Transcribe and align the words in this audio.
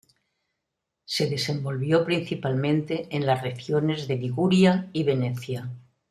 Se 1.05 1.27
desenvolvió, 1.29 2.03
principalmente, 2.05 3.05
en 3.15 3.27
las 3.27 3.43
regiones 3.43 4.07
de 4.07 4.15
Liguria 4.17 4.89
y 4.93 5.03
Venecia. 5.03 5.69